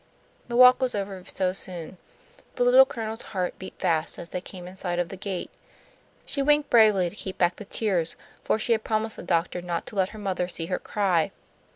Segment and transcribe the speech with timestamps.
[0.47, 1.99] The walk was over so soon.
[2.55, 5.51] The Little Colonel's heart beat fast as they came in sight of the gate.
[6.25, 9.85] She winked bravely to keep back the tears; for she had promised the doctor not
[9.85, 11.29] to let her mother see her cry.